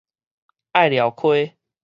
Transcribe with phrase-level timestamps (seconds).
[0.73, 1.53] 隘寮溪